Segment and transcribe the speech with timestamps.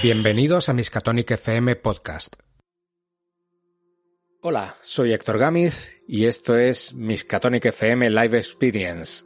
[0.00, 2.36] Bienvenidos a Miskatonic FM Podcast.
[4.42, 9.24] Hola, soy Héctor Gámiz y esto es Miskatonic FM Live Experience.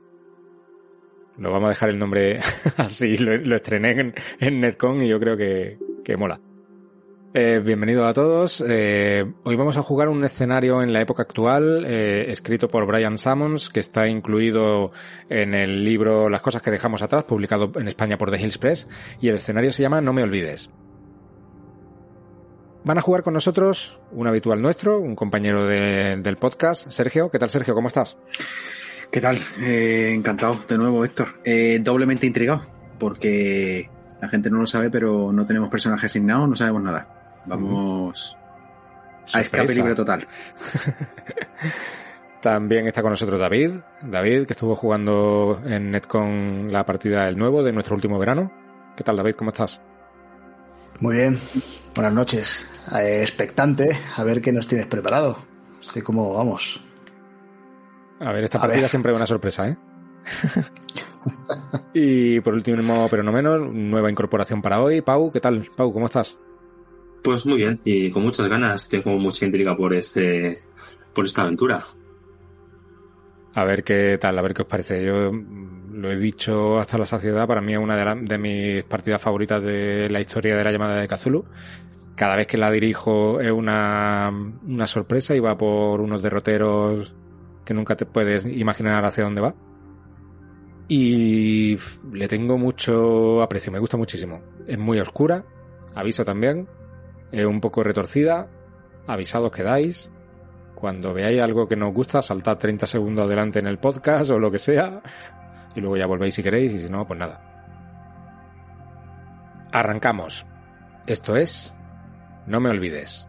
[1.37, 2.41] No vamos a dejar el nombre
[2.79, 6.41] así, lo, lo estrené en, en, Netcon y yo creo que, que mola.
[7.33, 8.61] Eh, bienvenido a todos.
[8.67, 13.19] Eh, hoy vamos a jugar un escenario en la época actual, eh, escrito por Brian
[13.19, 14.91] Sammons, que está incluido
[15.29, 18.89] en el libro Las cosas que dejamos atrás, publicado en España por The Hills Press,
[19.21, 20.71] y el escenario se llama No me olvides.
[22.83, 27.31] Van a jugar con nosotros un habitual nuestro, un compañero de, del podcast, Sergio.
[27.31, 27.77] ¿Qué tal, Sergio?
[27.77, 28.17] ¿Cómo estás?
[29.13, 29.39] ¿Qué tal?
[29.61, 31.41] Encantado de nuevo, Héctor.
[31.81, 32.67] Doblemente intrigado,
[32.99, 33.89] porque
[34.21, 37.20] la gente no lo sabe, pero no tenemos personaje asignado, no sabemos nada.
[37.47, 38.37] Vamos
[39.33, 40.27] a escape libre total.
[42.41, 43.73] También está con nosotros David.
[44.03, 48.51] David, que estuvo jugando en Netcon la partida del nuevo de nuestro último verano.
[48.97, 49.35] ¿Qué tal, David?
[49.35, 49.81] ¿Cómo estás?
[51.01, 51.39] Muy bien.
[51.95, 52.67] Buenas noches.
[52.95, 55.37] Eh, expectante a ver qué nos tienes preparado.
[55.81, 56.81] Sé cómo vamos.
[58.21, 58.91] A ver, esta a partida ver.
[58.91, 59.77] siempre es una sorpresa, ¿eh?
[61.95, 65.03] y por último, pero no menos, nueva incorporación para hoy.
[65.03, 65.67] Pau, ¿qué tal?
[65.77, 66.39] Pau, ¿cómo estás?
[67.23, 68.89] Pues muy bien, y con muchas ganas.
[68.89, 70.59] Tengo mucha intriga por este,
[71.15, 71.85] por esta aventura.
[73.55, 75.05] A ver qué tal, a ver qué os parece.
[75.05, 75.31] Yo
[75.93, 79.21] lo he dicho hasta la saciedad, para mí es una de, la, de mis partidas
[79.21, 81.45] favoritas de la historia de la llamada de Cthulhu.
[82.15, 84.31] Cada vez que la dirijo es una,
[84.67, 87.15] una sorpresa y va por unos derroteros
[87.65, 89.55] que nunca te puedes imaginar hacia dónde va.
[90.89, 91.79] Y
[92.13, 94.41] le tengo mucho aprecio, me gusta muchísimo.
[94.67, 95.45] Es muy oscura,
[95.95, 96.69] aviso también,
[97.33, 98.49] un poco retorcida,
[99.07, 100.11] avisados quedáis.
[100.75, 104.51] Cuando veáis algo que nos gusta, saltad 30 segundos adelante en el podcast o lo
[104.51, 105.03] que sea,
[105.75, 107.47] y luego ya volvéis si queréis, y si no, pues nada.
[109.73, 110.47] Arrancamos.
[111.07, 111.77] Esto es...
[112.47, 113.29] No me olvides.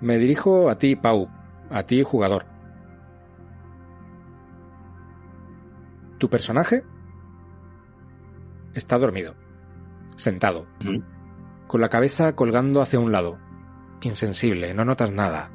[0.00, 1.28] Me dirijo a ti, Pau,
[1.70, 2.46] a ti, jugador.
[6.18, 6.82] Tu personaje
[8.74, 9.45] está dormido
[10.16, 10.66] sentado,
[11.66, 13.38] con la cabeza colgando hacia un lado,
[14.02, 15.50] insensible, no notas nada.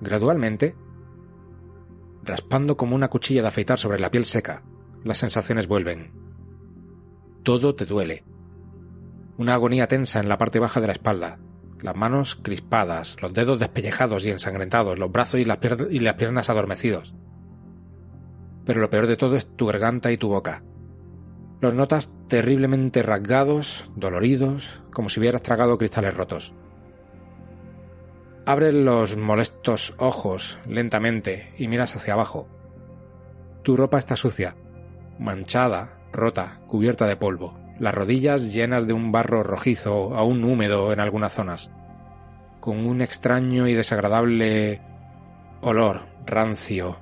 [0.00, 0.76] Gradualmente,
[2.22, 4.62] raspando como una cuchilla de afeitar sobre la piel seca,
[5.04, 6.12] las sensaciones vuelven.
[7.42, 8.24] Todo te duele.
[9.36, 11.38] Una agonía tensa en la parte baja de la espalda,
[11.82, 15.58] las manos crispadas, los dedos despellejados y ensangrentados, los brazos y las,
[15.90, 17.14] y las piernas adormecidos.
[18.64, 20.62] Pero lo peor de todo es tu garganta y tu boca,
[21.64, 26.52] los notas terriblemente rasgados, doloridos, como si hubieras tragado cristales rotos.
[28.44, 32.46] Abres los molestos ojos lentamente y miras hacia abajo.
[33.62, 34.56] Tu ropa está sucia,
[35.18, 41.00] manchada, rota, cubierta de polvo, las rodillas llenas de un barro rojizo, aún húmedo en
[41.00, 41.70] algunas zonas,
[42.60, 44.82] con un extraño y desagradable
[45.62, 46.98] olor rancio,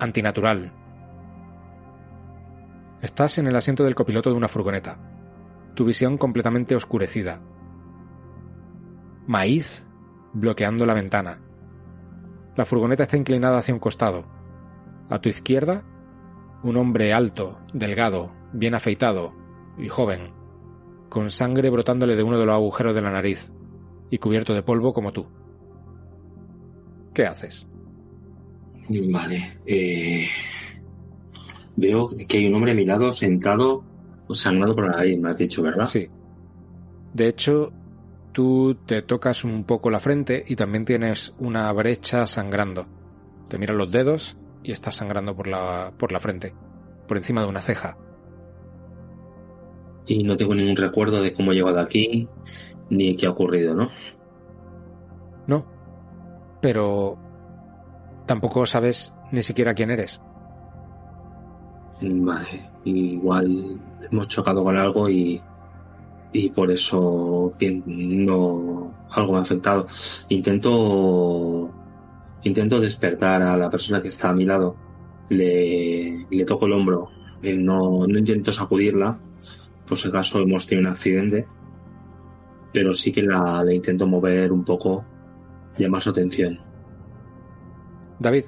[0.00, 0.72] antinatural,
[3.02, 5.00] Estás en el asiento del copiloto de una furgoneta,
[5.74, 7.42] tu visión completamente oscurecida.
[9.26, 9.84] Maíz
[10.32, 11.40] bloqueando la ventana.
[12.54, 14.24] La furgoneta está inclinada hacia un costado.
[15.10, 15.84] A tu izquierda,
[16.62, 19.34] un hombre alto, delgado, bien afeitado
[19.76, 20.32] y joven,
[21.08, 23.50] con sangre brotándole de uno de los agujeros de la nariz
[24.10, 25.26] y cubierto de polvo como tú.
[27.12, 27.66] ¿Qué haces?
[28.88, 29.58] Vale.
[29.66, 30.28] Eh,
[31.76, 33.84] veo que hay un hombre a mi lado sentado,
[34.30, 35.86] sangrado por la nariz, me has dicho, ¿verdad?
[35.86, 36.08] Sí.
[37.12, 37.72] De hecho,
[38.32, 42.86] tú te tocas un poco la frente y también tienes una brecha sangrando.
[43.48, 46.54] Te miras los dedos y estás sangrando por la, por la frente,
[47.06, 47.98] por encima de una ceja.
[50.06, 52.28] Y no tengo ningún recuerdo de cómo he llegado aquí,
[52.90, 53.90] ni qué ha ocurrido, ¿no?
[55.46, 55.66] No.
[56.60, 57.18] Pero
[58.26, 60.20] tampoco sabes ni siquiera quién eres.
[62.00, 63.80] Vale, igual
[64.10, 65.40] hemos chocado con algo y,
[66.32, 67.52] y por eso
[67.86, 69.86] no algo me ha afectado.
[70.28, 71.72] Intento
[72.44, 74.76] intento despertar a la persona que está a mi lado.
[75.28, 77.10] Le, le toco el hombro.
[77.42, 79.18] No, no intento sacudirla,
[79.86, 81.46] por si acaso hemos tenido un accidente.
[82.72, 85.04] Pero sí que la, la intento mover un poco,
[85.76, 86.58] llamar su atención.
[88.18, 88.44] David,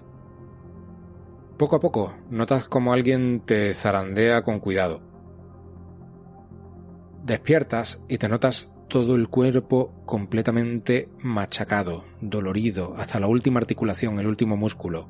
[1.57, 5.03] poco a poco notas como alguien te zarandea con cuidado.
[7.25, 14.27] Despiertas y te notas todo el cuerpo completamente machacado, dolorido, hasta la última articulación, el
[14.27, 15.09] último músculo.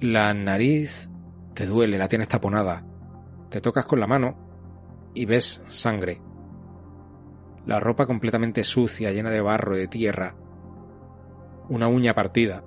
[0.00, 1.10] La nariz
[1.54, 2.84] te duele, la tienes taponada.
[3.50, 4.36] Te tocas con la mano
[5.14, 6.20] y ves sangre.
[7.66, 10.34] La ropa completamente sucia, llena de barro, de tierra.
[11.68, 12.64] Una uña partida.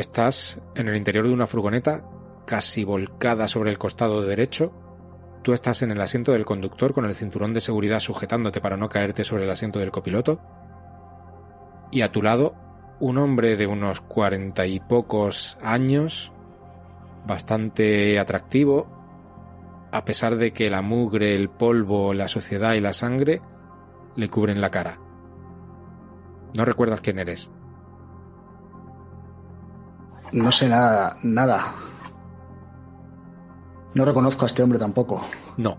[0.00, 2.06] Estás en el interior de una furgoneta
[2.46, 4.72] casi volcada sobre el costado derecho.
[5.42, 8.88] Tú estás en el asiento del conductor con el cinturón de seguridad sujetándote para no
[8.88, 10.40] caerte sobre el asiento del copiloto.
[11.92, 12.54] Y a tu lado,
[12.98, 16.32] un hombre de unos cuarenta y pocos años,
[17.26, 18.88] bastante atractivo,
[19.92, 23.42] a pesar de que la mugre, el polvo, la suciedad y la sangre
[24.16, 24.98] le cubren la cara.
[26.56, 27.50] No recuerdas quién eres.
[30.32, 31.74] No sé nada, nada.
[33.94, 35.24] No reconozco a este hombre tampoco.
[35.56, 35.76] No.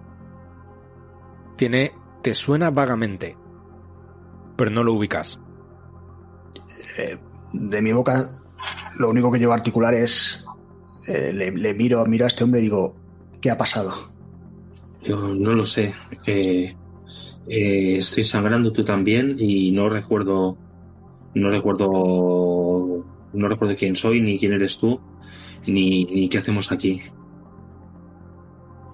[1.56, 1.94] Tiene...
[2.22, 3.38] te suena vagamente,
[4.56, 5.40] pero no lo ubicas.
[6.98, 7.18] Eh,
[7.54, 8.30] de mi boca,
[8.98, 10.46] lo único que llevo a articular es...
[11.08, 12.96] eh, le, le miro, miro a este hombre y digo,
[13.40, 13.94] ¿qué ha pasado?
[15.02, 15.94] Yo no lo sé.
[16.28, 16.76] Eh,
[17.48, 20.58] eh, estoy sangrando tú también y no recuerdo.
[21.34, 23.06] No recuerdo.
[23.34, 25.00] No recuerdo quién soy, ni quién eres tú,
[25.68, 27.02] ni, ni qué hacemos aquí.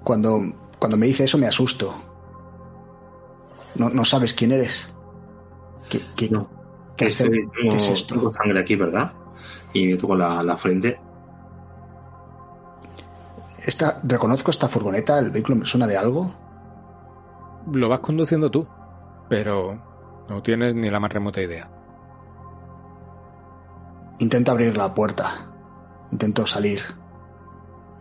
[0.03, 0.39] Cuando,
[0.79, 1.93] cuando me dice eso me asusto.
[3.75, 4.91] No, no sabes quién eres.
[5.89, 6.47] ¿Qué, qué, No.
[6.95, 8.15] qué hace- Estoy- qué es tengo, esto?
[8.15, 9.13] tengo sangre aquí, ¿verdad?
[9.73, 10.99] Y me toco la, la frente.
[13.65, 16.33] Esta, reconozco esta furgoneta, el vehículo me suena de algo.
[17.73, 18.65] Lo vas conduciendo tú,
[19.27, 19.77] pero
[20.29, 21.69] no tienes ni la más remota idea.
[24.19, 25.47] Intento abrir la puerta.
[26.11, 26.81] Intento salir.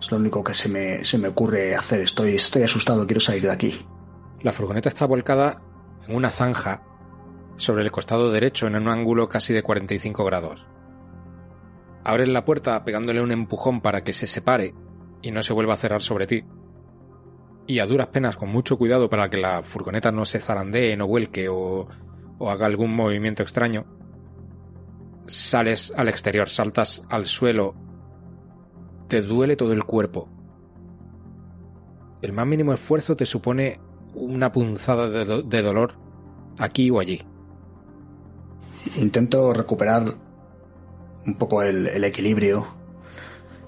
[0.00, 2.00] Es lo único que se me, se me ocurre hacer.
[2.00, 3.86] Estoy, estoy asustado, quiero salir de aquí.
[4.40, 5.62] La furgoneta está volcada
[6.06, 6.82] en una zanja
[7.56, 10.66] sobre el costado derecho en un ángulo casi de 45 grados.
[12.04, 14.74] Abres la puerta pegándole un empujón para que se separe
[15.22, 16.44] y no se vuelva a cerrar sobre ti.
[17.66, 21.08] Y a duras penas, con mucho cuidado para que la furgoneta no se zarandee, no
[21.08, 21.88] vuelque o,
[22.38, 23.95] o haga algún movimiento extraño,
[25.26, 27.75] sales al exterior, saltas al suelo,
[29.08, 30.28] te duele todo el cuerpo.
[32.23, 33.81] El más mínimo esfuerzo te supone
[34.14, 35.94] una punzada de, do- de dolor
[36.58, 37.20] aquí o allí.
[38.96, 40.14] Intento recuperar
[41.26, 42.67] un poco el, el equilibrio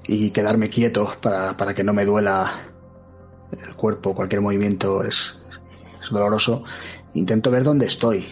[0.06, 2.50] y quedarme quieto para, para que no me duela
[3.52, 4.14] el cuerpo.
[4.14, 5.38] Cualquier movimiento es,
[6.02, 6.64] es doloroso.
[7.14, 8.26] Intento ver dónde estoy.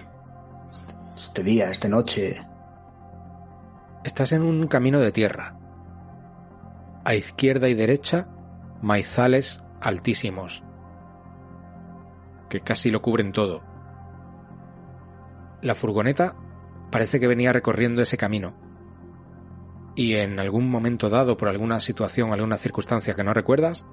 [1.16, 2.40] Este día, esta noche.
[4.06, 5.58] Estás en un camino de tierra.
[7.04, 8.28] A izquierda y derecha,
[8.80, 10.62] maizales altísimos,
[12.48, 13.64] que casi lo cubren todo.
[15.60, 16.36] La furgoneta
[16.92, 18.54] parece que venía recorriendo ese camino.
[19.96, 23.84] Y en algún momento dado, por alguna situación, alguna circunstancia que no recuerdas,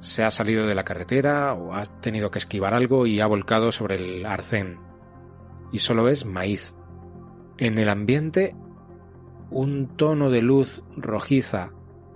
[0.00, 3.70] se ha salido de la carretera o has tenido que esquivar algo y ha volcado
[3.70, 4.80] sobre el arcén.
[5.72, 6.74] Y solo es maíz.
[7.58, 8.56] En el ambiente
[9.50, 11.72] un tono de luz rojiza,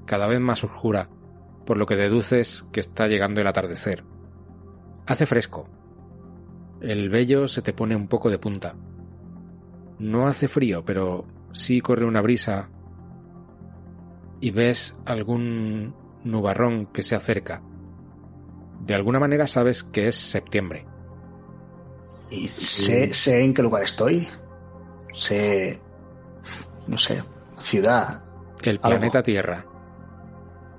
[0.07, 1.09] cada vez más oscura,
[1.67, 4.05] por lo que deduces que está llegando el atardecer.
[5.07, 5.69] Hace fresco.
[6.81, 8.77] El vello se te pone un poco de punta.
[9.99, 12.71] No hace frío, pero sí corre una brisa
[14.41, 15.95] y ves algún
[16.25, 17.63] nubarrón que se acerca.
[18.85, 20.87] De alguna manera sabes que es septiembre.
[22.31, 24.29] Y sé, sé en qué lugar estoy.
[25.13, 25.81] Sé.
[26.87, 27.23] No sé.
[27.57, 28.23] Ciudad.
[28.63, 28.99] El Algo.
[28.99, 29.65] planeta Tierra.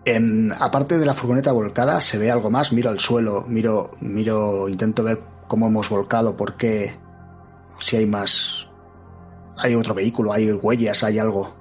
[0.05, 2.71] En, aparte de la furgoneta volcada, se ve algo más.
[2.73, 6.95] Miro al suelo, miro, miro, intento ver cómo hemos volcado, por qué,
[7.79, 8.67] si hay más,
[9.57, 11.55] hay otro vehículo, hay huellas, hay algo.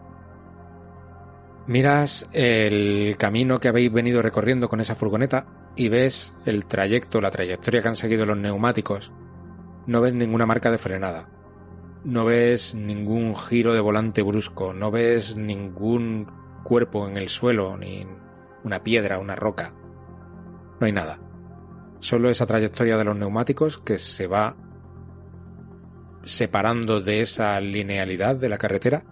[1.67, 5.47] Miras el camino que habéis venido recorriendo con esa furgoneta
[5.77, 9.13] y ves el trayecto, la trayectoria que han seguido los neumáticos.
[9.87, 11.29] No ves ninguna marca de frenada.
[12.05, 14.75] No ves ningún giro de volante brusco.
[14.75, 16.31] No ves ningún
[16.63, 18.07] cuerpo en el suelo, ni
[18.63, 19.75] una piedra, una roca.
[20.81, 21.21] No hay nada.
[22.01, 24.57] Solo esa trayectoria de los neumáticos que se va
[26.25, 29.05] separando de esa linealidad de la carretera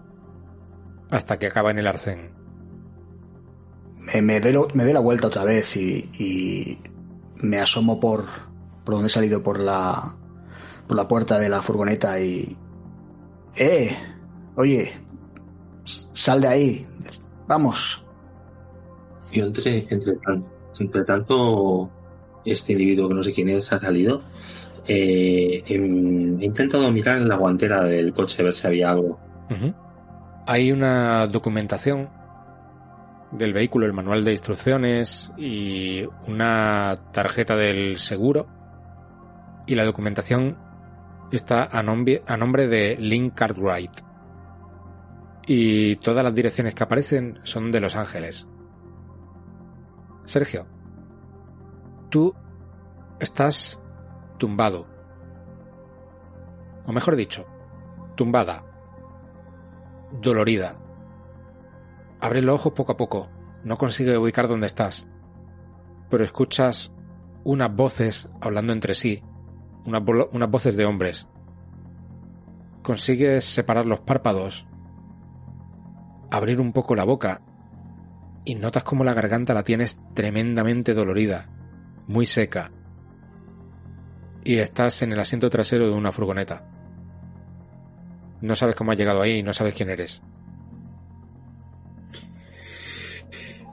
[1.09, 2.33] hasta que acaba en el arcén.
[3.97, 6.79] Me, me, doy, me doy la vuelta otra vez y, y
[7.37, 8.25] me asomo por,
[8.83, 10.15] por donde he salido por la,
[10.87, 12.57] por la puerta de la furgoneta y...
[13.55, 13.95] ¡Eh!
[14.55, 14.91] Oye,
[16.13, 16.87] sal de ahí.
[17.47, 18.03] Vamos.
[19.31, 20.13] Yo entre, entre,
[20.79, 21.89] entre tanto,
[22.45, 24.21] este individuo que no sé quién es ha salido.
[24.87, 29.19] eh, em, he intentado mirar en la guantera del coche a ver si había algo.
[30.45, 32.09] Hay una documentación
[33.31, 38.47] del vehículo, el manual de instrucciones y una tarjeta del seguro.
[39.65, 40.57] Y la documentación
[41.35, 43.91] está a nombre, a nombre de Link Cartwright.
[45.45, 48.47] Y todas las direcciones que aparecen son de Los Ángeles.
[50.25, 50.65] Sergio,
[52.09, 52.33] tú
[53.19, 53.79] estás
[54.37, 54.87] tumbado.
[56.85, 57.45] O mejor dicho,
[58.15, 58.63] tumbada.
[60.21, 60.77] Dolorida.
[62.21, 63.29] Abre los ojos poco a poco.
[63.63, 65.07] No consigue ubicar dónde estás.
[66.09, 66.93] Pero escuchas
[67.43, 69.23] unas voces hablando entre sí.
[69.85, 71.27] Unas, voces de hombres.
[72.81, 74.65] Consigues separar los párpados.
[76.31, 77.41] Abrir un poco la boca.
[78.45, 81.49] Y notas como la garganta la tienes tremendamente dolorida.
[82.07, 82.71] Muy seca.
[84.43, 86.65] Y estás en el asiento trasero de una furgoneta.
[88.41, 90.21] No sabes cómo has llegado ahí y no sabes quién eres.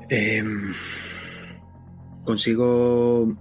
[0.08, 0.72] Em,
[2.24, 3.36] ¿Consigo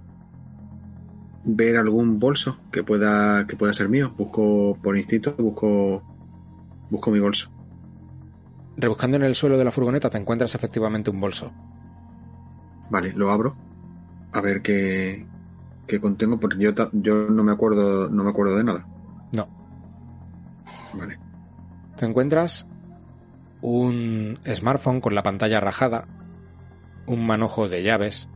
[1.55, 4.13] ver algún bolso que pueda que pueda ser mío?
[4.17, 6.03] Busco por instinto, busco
[6.89, 7.51] busco mi bolso.
[8.77, 11.51] Rebuscando en el suelo de la furgoneta te encuentras efectivamente un bolso.
[12.89, 13.55] Vale, lo abro.
[14.31, 15.25] A ver qué,
[15.87, 18.87] qué contengo, porque yo, yo no me acuerdo, no me acuerdo de nada.
[19.33, 19.47] No.
[20.93, 21.19] Vale.
[21.97, 22.65] Te encuentras
[23.61, 26.07] un smartphone con la pantalla rajada,
[27.05, 28.29] un manojo de llaves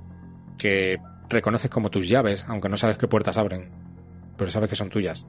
[0.58, 1.00] que
[1.30, 3.70] reconoces como tus llaves, aunque no sabes qué puertas abren,
[4.38, 5.25] pero sabes que son tuyas.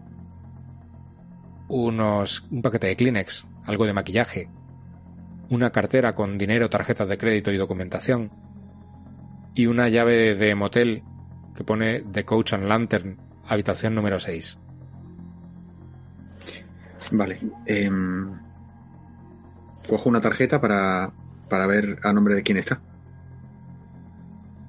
[1.68, 4.50] Unos un paquete de Kleenex, algo de maquillaje,
[5.50, 8.30] una cartera con dinero, tarjetas de crédito y documentación,
[9.54, 11.02] y una llave de motel
[11.54, 14.58] que pone The Coach and Lantern, habitación número 6.
[17.12, 17.38] Vale.
[17.66, 18.32] em,
[19.88, 21.12] cojo una tarjeta para,
[21.48, 22.80] para ver a nombre de quién está.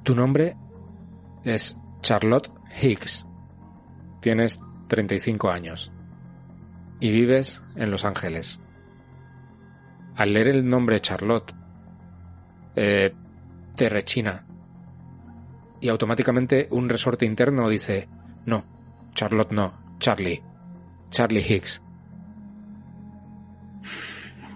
[0.04, 0.56] Tu nombre
[1.46, 3.26] es Charlotte Higgs.
[4.20, 5.92] Tienes 35 años
[7.00, 8.60] y vives en Los Ángeles.
[10.16, 11.54] Al leer el nombre Charlotte,
[12.76, 13.14] eh,
[13.76, 14.46] te rechina
[15.82, 18.08] y automáticamente un resorte interno dice,
[18.46, 18.66] no,
[19.14, 20.42] Charlotte no, Charlie,
[21.10, 21.82] Charlie Higgs.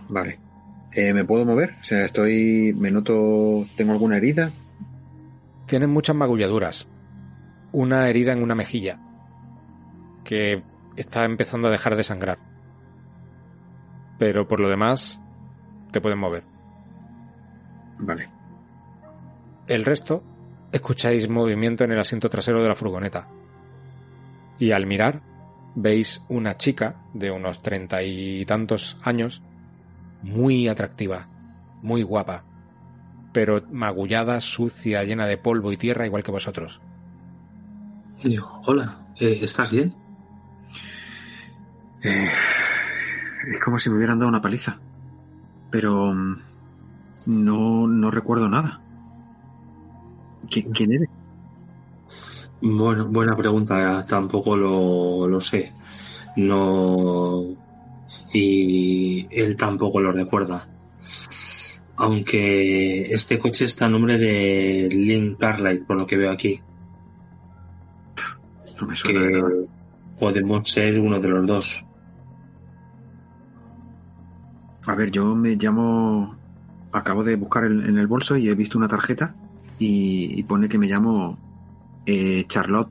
[0.09, 0.39] Vale.
[0.93, 1.75] Eh, ¿Me puedo mover?
[1.79, 2.73] O sea, estoy.
[2.75, 3.65] ¿Me noto.
[3.75, 4.51] ¿Tengo alguna herida?
[5.69, 6.87] Tienes muchas magulladuras.
[7.71, 8.99] Una herida en una mejilla.
[10.23, 10.63] Que
[10.97, 12.39] está empezando a dejar de sangrar.
[14.17, 15.21] Pero por lo demás,
[15.91, 16.43] te pueden mover.
[17.99, 18.25] Vale.
[19.67, 20.23] El resto,
[20.71, 23.27] escucháis movimiento en el asiento trasero de la furgoneta.
[24.57, 25.21] Y al mirar,
[25.75, 29.43] veis una chica de unos treinta y tantos años,
[30.23, 31.27] muy atractiva,
[31.83, 32.43] muy guapa,
[33.31, 36.79] pero magullada, sucia, llena de polvo y tierra, igual que vosotros.
[38.23, 39.93] Digo, hola, eh, ¿estás bien?
[42.03, 42.29] Eh,
[43.47, 44.79] es como si me hubieran dado una paliza.
[45.71, 46.13] Pero.
[46.13, 46.41] mm,
[47.25, 48.79] No, no recuerdo nada.
[50.49, 51.09] ¿Qui- ¿Quién eres?
[52.61, 55.71] Bueno, buena pregunta, tampoco lo, lo sé.
[56.37, 57.43] No.
[58.33, 60.67] Y él tampoco lo recuerda.
[62.01, 66.61] Aunque este coche está a nombre de Link Carlight, por lo que veo aquí.
[68.79, 69.49] No me suena de Que nada.
[70.17, 71.85] podemos ser uno de los dos.
[74.87, 76.35] A ver, yo me llamo.
[76.93, 79.35] Acabo de buscar en, en el bolso y he visto una tarjeta
[79.77, 81.37] y, y pone que me llamo
[82.05, 82.89] eh, Charlotte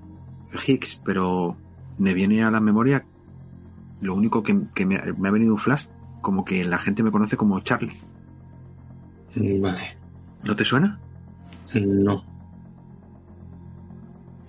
[0.67, 1.57] Hicks, pero
[1.99, 3.05] me viene a la memoria
[4.01, 5.87] lo único que, que me, me ha venido un flash,
[6.21, 7.97] como que la gente me conoce como Charlie.
[9.37, 9.97] Vale,
[10.45, 10.99] ¿No te suena?
[11.75, 12.25] no.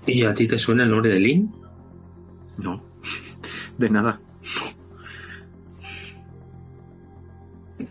[0.07, 1.53] ¿Y a ti te suena el nombre de Link?
[2.57, 2.81] No,
[3.77, 4.19] de nada.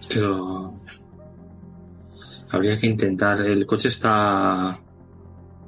[0.08, 0.74] Pero
[2.50, 3.40] habría que intentar.
[3.42, 4.80] El coche está.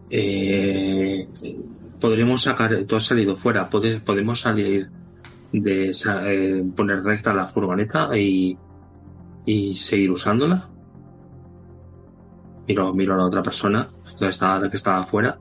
[0.09, 1.29] Eh,
[2.01, 2.85] podríamos sacar.
[2.85, 3.69] Tú has salido fuera.
[3.71, 4.89] pode- podemos salir
[5.53, 8.57] de eh, poner recta la furgoneta y,
[9.47, 10.70] y seguir usándola.
[12.71, 13.89] Miro, miro a la otra persona
[14.29, 15.39] estaba, que estaba afuera.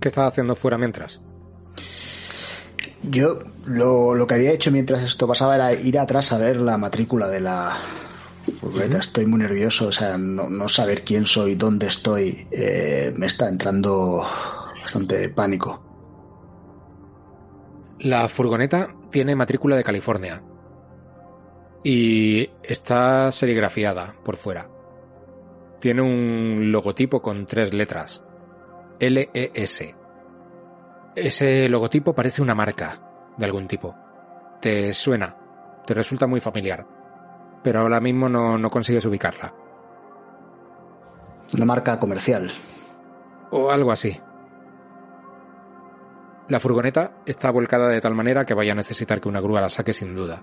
[0.00, 1.20] ¿Qué estás haciendo fuera mientras?
[3.02, 6.76] Yo lo, lo que había hecho mientras esto pasaba era ir atrás a ver la
[6.76, 7.76] matrícula de la
[8.60, 8.98] furgoneta.
[8.98, 13.48] Estoy muy nervioso, o sea, no, no saber quién soy, dónde estoy, eh, me está
[13.48, 14.24] entrando
[14.82, 15.82] bastante pánico.
[18.00, 20.42] La furgoneta tiene matrícula de California.
[21.84, 24.75] y está serigrafiada por fuera.
[25.86, 28.20] Tiene un logotipo con tres letras.
[28.98, 29.94] LES.
[31.14, 33.00] Ese logotipo parece una marca
[33.36, 33.94] de algún tipo.
[34.60, 35.36] Te suena,
[35.86, 36.84] te resulta muy familiar,
[37.62, 39.54] pero ahora mismo no, no consigues ubicarla.
[41.54, 42.50] Una marca comercial.
[43.52, 44.20] O algo así.
[46.48, 49.70] La furgoneta está volcada de tal manera que vaya a necesitar que una grúa la
[49.70, 50.42] saque sin duda.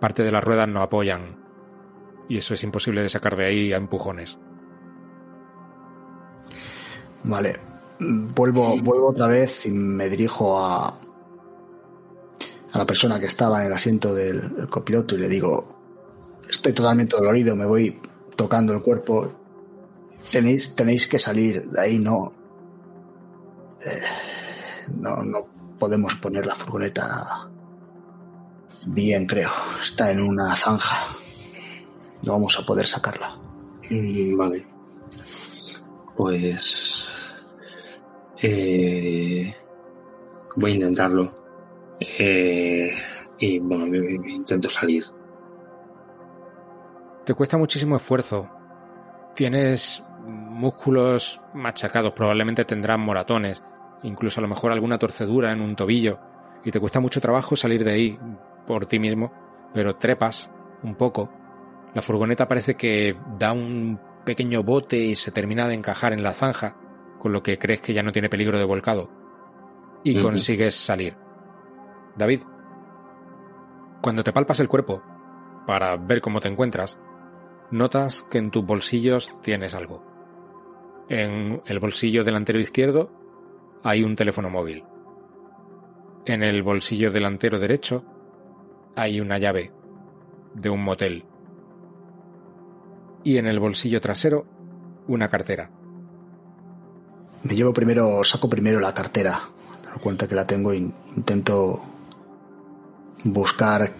[0.00, 1.43] Parte de las ruedas no apoyan,
[2.28, 4.38] y eso es imposible de sacar de ahí a empujones.
[7.24, 7.58] Vale.
[8.00, 13.72] Vuelvo, vuelvo otra vez y me dirijo a, a la persona que estaba en el
[13.72, 15.68] asiento del, del copiloto y le digo,
[16.48, 18.00] estoy totalmente dolorido, me voy
[18.36, 19.32] tocando el cuerpo.
[20.32, 22.32] Tenéis, tenéis que salir de ahí, no.
[23.84, 24.02] eh,
[24.98, 25.46] no, no
[25.78, 27.48] podemos poner la furgoneta
[28.86, 29.50] bien, creo.
[29.82, 31.13] Está en una zanja.
[32.26, 33.36] No vamos a poder sacarla.
[33.90, 34.66] Mm, Vale.
[36.16, 37.08] Pues.
[38.42, 39.54] eh,
[40.56, 41.30] voy a intentarlo.
[42.18, 42.90] Eh,
[43.38, 45.04] y bueno, me- me- me intento salir.
[47.24, 48.48] Te cuesta muchísimo esfuerzo.
[49.34, 53.62] Tienes músculos machacados, probablemente tendrás moratones,
[54.02, 56.18] incluso a lo mejor alguna torcedura en un tobillo,
[56.64, 58.18] y te cuesta mucho trabajo salir de ahí
[58.66, 59.32] por ti mismo,
[59.72, 60.50] pero trepas
[60.82, 61.30] un poco.
[61.94, 66.32] La furgoneta parece que da un pequeño bote y se termina de encajar en la
[66.32, 66.76] zanja,
[67.18, 69.10] con lo que crees que ya no tiene peligro de volcado.
[70.02, 71.16] Y consigues salir.
[72.16, 72.42] David,
[74.02, 75.02] cuando te palpas el cuerpo
[75.66, 76.98] para ver cómo te encuentras,
[77.70, 80.04] notas que en tus bolsillos tienes algo.
[81.08, 83.10] En el bolsillo delantero izquierdo
[83.82, 84.84] hay un teléfono móvil.
[86.26, 88.04] En el bolsillo delantero derecho
[88.96, 89.72] hay una llave
[90.54, 91.24] de un motel.
[93.24, 94.44] Y en el bolsillo trasero
[95.08, 95.70] una cartera.
[97.42, 99.40] Me llevo primero, saco primero la cartera.
[99.82, 100.76] Me doy cuenta que la tengo e
[101.16, 101.82] intento
[103.24, 103.90] buscar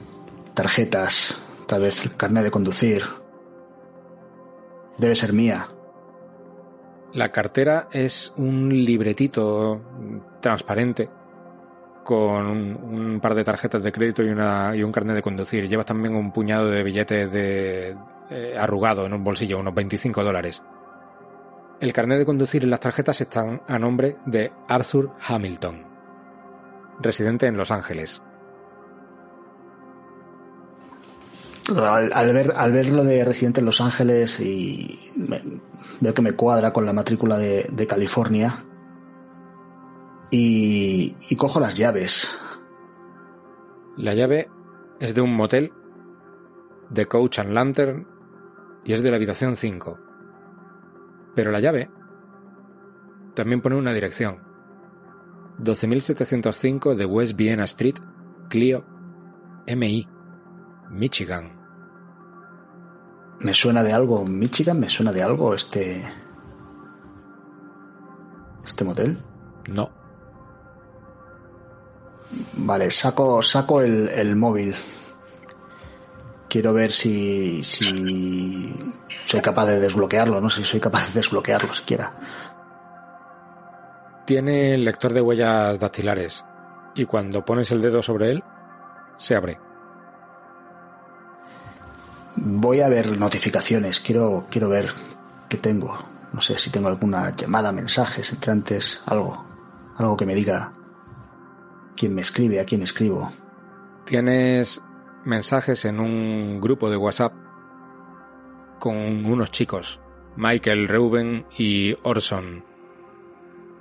[0.55, 3.03] tarjetas, tal vez el carnet de conducir.
[4.99, 5.67] Debe ser mía.
[7.13, 9.81] La cartera es un libretito
[10.41, 11.09] transparente
[12.03, 15.69] con un, un par de tarjetas de crédito y, una, y un carnet de conducir.
[15.69, 17.97] Llevas también un puñado de billetes de,
[18.31, 20.63] eh, arrugado en un bolsillo, unos 25 dólares.
[21.81, 25.83] El carnet de conducir y las tarjetas están a nombre de Arthur Hamilton,
[27.01, 28.23] residente en Los Ángeles.
[31.75, 35.43] Al, al ver, al ver lo de residente en Los Ángeles y me-
[36.01, 38.65] veo que me cuadra con la matrícula de, de California
[40.31, 42.29] y, y cojo las llaves.
[43.97, 44.49] La llave
[45.01, 45.73] es de un motel
[46.91, 48.07] de Coach and Lantern
[48.85, 49.99] y es de la habitación 5.
[51.35, 51.91] Pero la llave
[53.35, 54.39] también pone una dirección.
[55.59, 57.97] 12.705 de West Vienna Street,
[58.49, 58.85] Clio,
[59.67, 60.09] MI,
[60.91, 61.61] Michigan.
[63.41, 64.81] ¿Me suena de algo Michigan?
[64.81, 66.05] ¿Me suena de algo este...
[68.65, 69.23] este motel?
[69.69, 69.91] No.
[72.57, 74.75] Vale, saco, saco el, el móvil.
[76.55, 78.73] Quiero ver si, si
[79.25, 82.15] soy capaz de desbloquearlo, no sé si soy capaz de desbloquearlo siquiera.
[84.25, 86.45] Tiene el lector de huellas dactilares
[86.95, 88.45] y cuando pones el dedo sobre él,
[89.17, 89.59] se abre.
[92.37, 94.93] Voy a ver notificaciones, quiero, quiero ver
[95.49, 95.99] qué tengo.
[96.33, 99.45] No sé si tengo alguna llamada, mensajes, entrantes, algo.
[99.97, 100.73] Algo que me diga
[101.97, 103.33] quién me escribe, a quién escribo.
[104.05, 104.81] Tienes
[105.25, 107.33] mensajes en un grupo de WhatsApp
[108.79, 110.01] con unos chicos,
[110.37, 112.65] Michael, Reuben y Orson.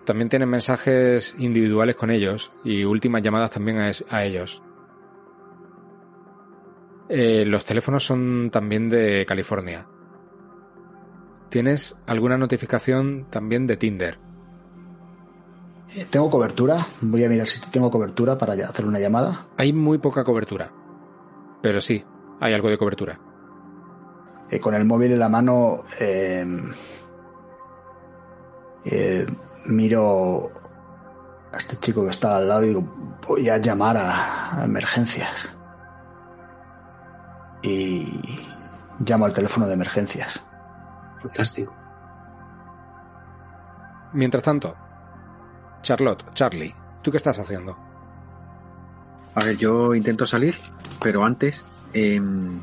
[0.06, 4.62] También tienes mensajes individuales con ellos y últimas llamadas también a, es- a ellos.
[7.10, 9.88] Eh, los teléfonos son también de California.
[11.50, 14.18] Tienes alguna notificación también de Tinder.
[15.96, 16.88] Eh, ¿Tengo cobertura?
[17.02, 19.46] Voy a mirar si tengo cobertura para hacer una llamada.
[19.58, 20.72] Hay muy poca cobertura,
[21.64, 22.06] pero sí,
[22.42, 23.18] hay algo de cobertura.
[24.52, 26.46] Eh, con el móvil en la mano eh,
[28.84, 29.26] eh,
[29.68, 30.52] miro
[31.54, 32.82] a este chico que está al lado y digo,
[33.26, 35.50] voy a llamar a, a emergencias.
[37.62, 38.20] Y
[39.00, 40.44] llamo al teléfono de emergencias.
[41.22, 41.74] Fantástico.
[44.12, 44.76] Mientras tanto,
[45.82, 47.78] Charlotte, Charlie, ¿tú qué estás haciendo?
[49.36, 50.56] A ver, yo intento salir,
[51.04, 52.62] pero antes em,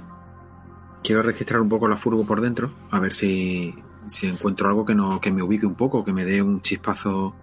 [1.04, 3.74] quiero registrar un poco la furgo por dentro, a ver si,
[4.08, 7.36] si encuentro algo que, no, que me ubique un poco, que me dé un chispazo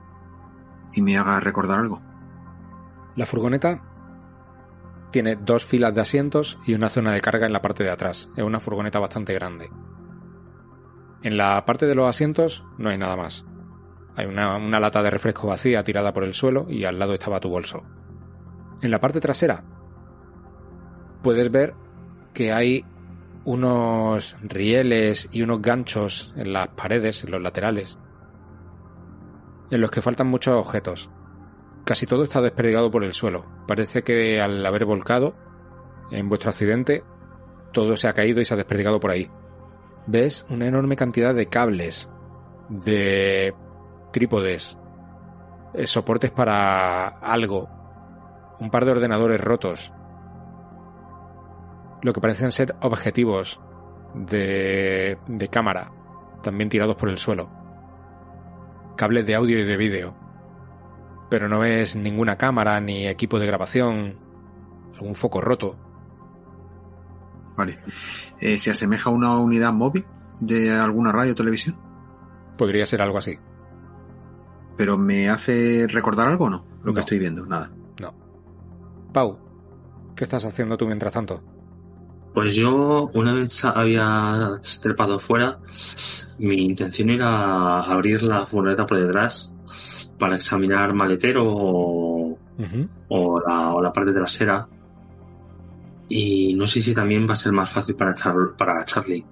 [0.93, 1.99] y me haga recordar algo.
[3.15, 3.83] La furgoneta
[5.11, 8.29] tiene dos filas de asientos y una zona de carga en la parte de atrás.
[8.35, 9.69] Es una furgoneta bastante grande.
[11.21, 13.45] En la parte de los asientos no hay nada más.
[14.15, 17.39] Hay una, una lata de refresco vacía tirada por el suelo y al lado estaba
[17.39, 17.83] tu bolso.
[18.81, 19.63] En la parte trasera
[21.21, 21.73] puedes ver
[22.33, 22.85] que hay
[23.45, 27.97] unos rieles y unos ganchos en las paredes, en los laterales,
[29.71, 31.09] en los que faltan muchos objetos.
[31.85, 33.45] Casi todo está desperdigado por el suelo.
[33.67, 35.35] Parece que al haber volcado
[36.11, 37.03] en vuestro accidente,
[37.71, 39.29] todo se ha caído y se ha desperdigado por ahí.
[40.07, 42.09] Ves una enorme cantidad de cables,
[42.69, 43.53] de
[44.11, 44.77] trípodes,
[45.73, 47.69] eh, soportes para algo,
[48.59, 49.93] un par de ordenadores rotos,
[52.07, 53.59] lo que parecen ser objetivos
[54.15, 55.91] de, de cámara,
[56.41, 57.49] también tirados por el suelo,
[58.95, 60.15] cables de audio y de vídeo,
[61.29, 64.17] pero no ves ninguna cámara ni equipo de grabación,
[64.95, 65.77] algún foco roto.
[67.57, 67.77] Vale.
[68.39, 70.05] Eh, ¿Se asemeja a una unidad móvil
[70.39, 71.75] de alguna radio o televisión?
[72.57, 73.37] Podría ser algo así.
[74.77, 76.65] ¿Pero me hace recordar algo o no?
[76.83, 76.93] Lo No.
[76.93, 77.71] que estoy viendo, nada.
[77.99, 78.13] No.
[79.11, 79.39] Pau,
[80.15, 81.41] ¿qué estás haciendo tú mientras tanto?
[82.37, 85.57] Pues yo, una vez había trepado fuera,
[86.37, 89.51] mi intención era abrir la furgoneta por detrás
[90.19, 92.37] para examinar maletero o,
[93.09, 94.67] o la, o la parte trasera.
[96.09, 99.25] Y no sé si también va a ser más fácil para, Char- para Charlie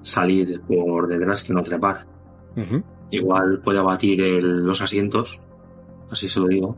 [0.00, 2.06] salir por detrás que no trepar.
[3.10, 5.40] Igual puede abatir el- los asientos,
[6.08, 6.76] así se lo digo.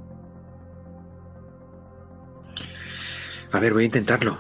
[3.53, 4.39] A ver, voy a intentarlo.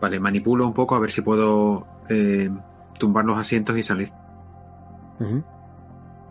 [0.00, 2.50] Vale, manipulo un poco a ver si puedo eh,
[2.98, 4.12] tumbar los asientos y salir.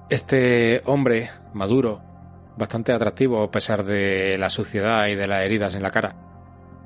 [0.09, 2.01] Este hombre maduro,
[2.57, 6.15] bastante atractivo a pesar de la suciedad y de las heridas en la cara,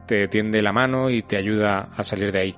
[0.07, 2.55] te tiende la mano y te ayuda a salir de ahí.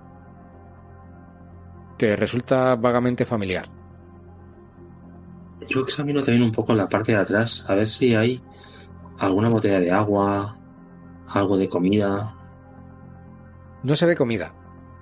[1.98, 3.66] Te resulta vagamente familiar.
[5.70, 8.42] Yo examino también un poco la parte de atrás, a ver si hay
[9.20, 10.58] alguna botella de agua,
[11.28, 12.36] algo de comida.
[13.84, 14.54] No se ve comida,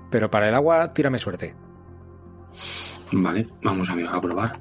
[0.09, 1.55] pero para el agua tírame suerte.
[3.11, 4.57] Vale, vamos a, a probar.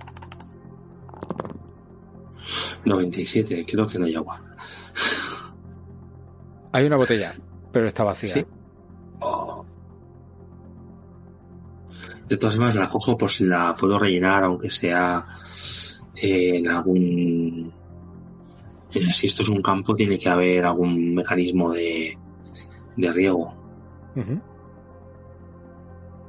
[2.84, 4.42] 97, creo que no hay agua.
[6.72, 7.34] Hay una botella,
[7.72, 8.34] pero está vacía.
[8.34, 8.46] Sí.
[9.20, 9.64] Oh.
[12.28, 15.26] De todas formas, la cojo por si la puedo rellenar, aunque sea
[16.14, 17.72] eh, en algún.
[18.92, 22.16] eh, si esto es un campo, tiene que haber algún mecanismo de,
[22.96, 23.59] de riego.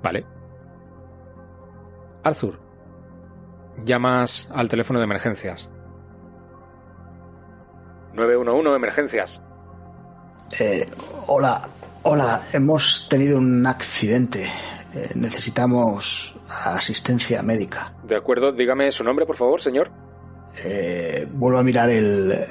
[0.03, 0.23] Vale.
[2.23, 2.59] Arthur,
[3.83, 5.69] llamas al teléfono de emergencias.
[8.13, 9.41] 911 emergencias.
[10.59, 10.85] Eh,
[11.27, 11.67] hola,
[12.03, 14.45] hola, hemos tenido un accidente.
[14.93, 17.93] Eh, necesitamos asistencia médica.
[18.03, 19.89] De acuerdo, dígame su nombre, por favor, señor.
[20.65, 22.45] Eh, vuelvo a mirar el,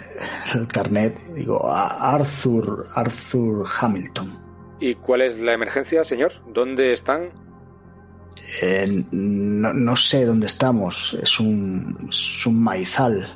[0.55, 1.19] el carnet.
[1.35, 4.50] Digo, a- Arthur, Arthur Hamilton.
[4.81, 6.33] ¿Y cuál es la emergencia, señor?
[6.53, 7.31] ¿Dónde están?
[8.63, 11.15] Eh, no, no sé dónde estamos.
[11.23, 13.29] Es un, es un maizal.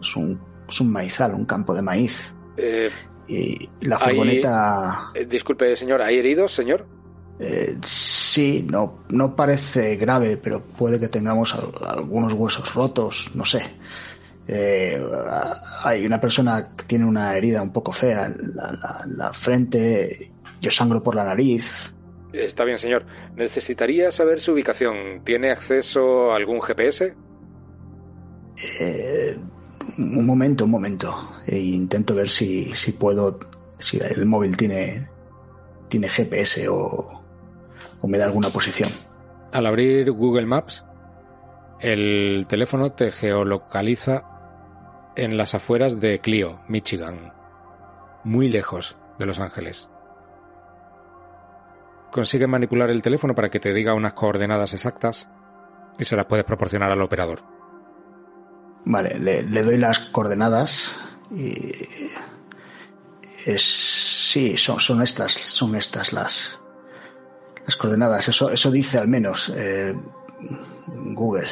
[0.00, 2.32] Es un, es un maizal, un campo de maíz.
[2.56, 2.90] Eh,
[3.28, 5.10] Y la furgoneta.
[5.14, 6.86] eh, disculpe, señor, ¿hay heridos, señor?
[7.38, 13.44] Eh, sí, no, no parece grave, pero puede que tengamos al- algunos huesos rotos, no
[13.44, 13.60] sé.
[14.48, 14.98] Eh,
[15.84, 20.32] hay una persona que tiene una herida un poco fea en la, la- la frente,
[20.60, 21.92] yo sangro por la nariz.
[22.32, 23.04] Está bien, señor.
[23.36, 25.22] Necesitaría saber su ubicación.
[25.24, 27.14] ¿Tiene acceso a algún GPS?
[28.80, 29.36] Eh,
[29.96, 31.14] un momento, un momento.
[31.46, 33.38] E intento ver si, si puedo,
[33.78, 35.08] si el móvil tiene,
[35.88, 37.24] tiene GPS o,
[38.00, 38.90] o me da alguna posición.
[39.52, 40.84] Al abrir Google Maps,
[41.80, 44.24] el teléfono te geolocaliza
[45.16, 47.32] en las afueras de Clio, Michigan,
[48.24, 49.88] muy lejos de Los Ángeles.
[52.10, 55.28] Consigues manipular el teléfono para que te diga unas coordenadas exactas
[55.98, 57.40] y se las puedes proporcionar al operador.
[58.84, 60.96] Vale, le, le doy las coordenadas
[61.30, 61.70] y
[63.44, 66.58] es sí, son, son estas, son estas las
[67.64, 68.28] las coordenadas.
[68.28, 69.94] Eso, eso dice al menos eh,
[70.86, 71.48] Google.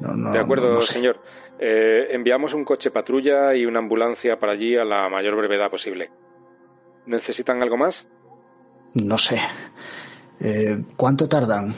[0.00, 0.94] No, no- de acuerdo, no sé.
[0.94, 1.20] señor.
[1.60, 6.10] Eh, enviamos un coche patrulla y una ambulancia para allí a la mayor brevedad posible.
[7.06, 8.06] ¿Necesitan algo más?
[8.94, 9.38] No sé.
[10.40, 11.74] Eh, ¿Cuánto tardan?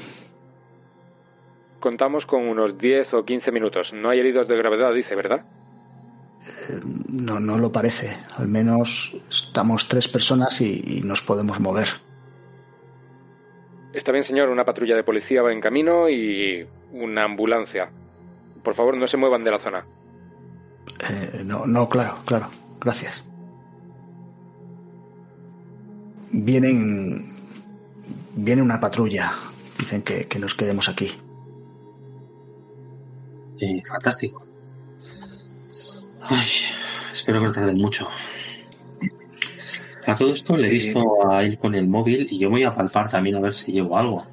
[1.81, 3.93] Contamos con unos 10 o 15 minutos.
[3.93, 5.45] No hay heridos de gravedad, dice, ¿verdad?
[6.69, 8.17] Eh, no, no lo parece.
[8.37, 11.89] Al menos estamos tres personas y, y nos podemos mover.
[13.93, 14.49] Está bien, señor.
[14.49, 17.91] Una patrulla de policía va en camino y una ambulancia.
[18.63, 19.85] Por favor, no se muevan de la zona.
[21.11, 22.49] Eh, no, no, claro, claro.
[22.81, 23.25] Gracias.
[26.31, 27.42] Vienen.
[28.35, 29.33] Viene una patrulla.
[29.79, 31.11] Dicen que, que nos quedemos aquí.
[33.61, 34.45] Eh, fantástico.
[36.23, 36.47] Ay,
[37.13, 38.09] espero que no tarden mucho.
[40.07, 42.65] A todo esto le he Eh, visto a él con el móvil y yo voy
[42.65, 44.27] a palpar también a ver si llevo algo.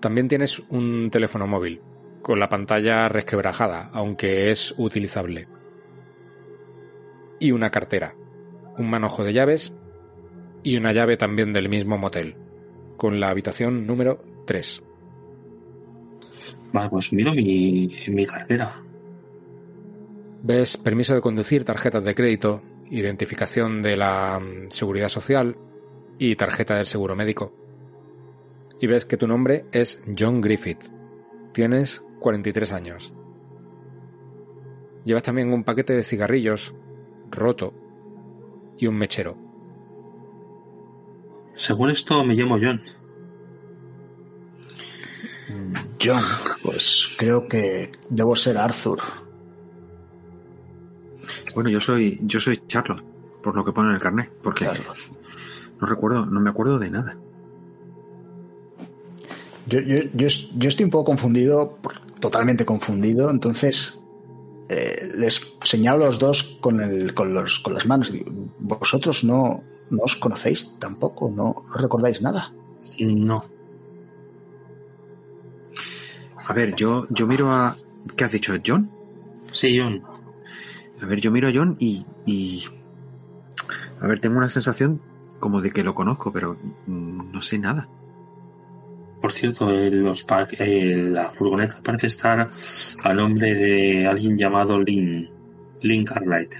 [0.00, 1.80] También tienes un teléfono móvil,
[2.22, 5.48] con la pantalla resquebrajada, aunque es utilizable.
[7.40, 8.14] Y una cartera,
[8.76, 9.72] un manojo de llaves
[10.64, 12.34] y una llave también del mismo motel,
[12.96, 14.82] con la habitación número 3.
[16.72, 18.82] Vale, pues miro mi, mi cartera.
[20.42, 25.56] Ves permiso de conducir, tarjetas de crédito, identificación de la mm, seguridad social
[26.18, 27.54] y tarjeta del seguro médico.
[28.80, 30.84] Y ves que tu nombre es John Griffith.
[31.52, 33.12] Tienes 43 años.
[35.04, 36.74] Llevas también un paquete de cigarrillos
[37.30, 37.74] roto
[38.78, 39.43] y un mechero.
[41.54, 42.80] Según esto me llamo John.
[46.02, 46.22] John,
[46.62, 48.98] pues creo que debo ser Arthur.
[51.54, 53.02] Bueno, yo soy, yo soy Charlotte,
[53.42, 54.82] por lo que pone en el carnet, porque Claro.
[55.80, 57.16] no recuerdo, no me acuerdo de nada.
[59.66, 61.78] Yo, yo, yo, yo estoy un poco confundido,
[62.20, 63.98] totalmente confundido, entonces
[64.68, 68.12] eh, les señalo a los dos con, el, con, los, con las manos.
[68.58, 72.52] Vosotros no, no os conocéis tampoco, no, no recordáis nada.
[73.00, 73.44] No.
[76.46, 77.76] A ver, yo, yo miro a.
[78.16, 78.90] ¿Qué has dicho, John?
[79.50, 80.02] Sí, John.
[81.02, 82.64] A ver, yo miro a John y, y.
[84.00, 85.00] A ver, tengo una sensación
[85.40, 87.88] como de que lo conozco, pero no sé nada.
[89.20, 90.26] Por cierto, el- los
[90.58, 92.50] eh, la furgoneta parece estar
[93.02, 95.30] a nombre de alguien llamado Lynn.
[95.80, 96.54] Lynn Cartwright.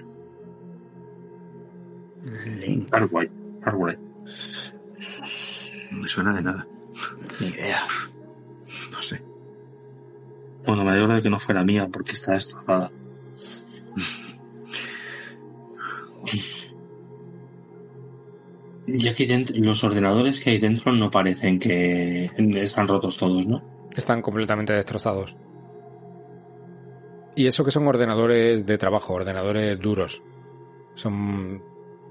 [2.60, 2.90] Link.
[2.90, 3.30] Cartwright.
[5.90, 6.66] No me suena de nada.
[7.40, 7.78] ni idea.
[8.90, 9.22] No sé.
[10.66, 12.90] Bueno, me alegro de que no fuera mía porque está destrozada.
[18.86, 23.62] Y aquí dentro, los ordenadores que hay dentro no parecen que están rotos todos, ¿no?
[23.96, 25.34] Están completamente destrozados.
[27.36, 30.22] Y eso que son ordenadores de trabajo, ordenadores duros.
[30.94, 31.62] Son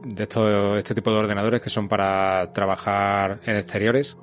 [0.04, 4.18] de esto, este tipo de ordenadores que son para trabajar en exteriores.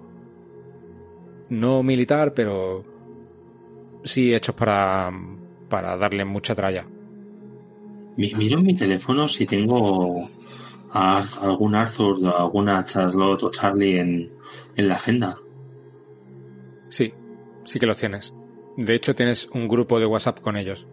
[1.48, 2.84] No militar, pero
[4.04, 5.10] sí hechos para,
[5.68, 6.86] para darle mucha tralla.
[8.16, 10.28] Mi- Miro en mi teléfono si tengo
[10.92, 14.30] a algún Arthur, o alguna Charlotte o Charlie en,
[14.76, 15.36] en la agenda.
[16.88, 17.12] Sí,
[17.64, 18.34] sí que los tienes.
[18.76, 20.86] De hecho, tienes un grupo de WhatsApp con ellos.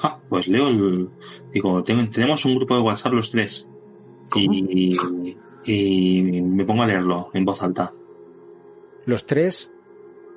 [0.00, 1.08] Ah, pues leo el...
[1.52, 3.68] Digo, ten- tenemos un grupo de WhatsApp los tres.
[4.34, 4.96] Y,
[5.64, 7.92] y me pongo a leerlo en voz alta.
[9.06, 9.70] Los tres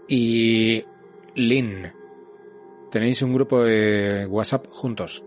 [0.08, 0.84] y
[1.36, 1.92] Lynn.
[2.92, 5.24] Tenéis un grupo de WhatsApp juntos.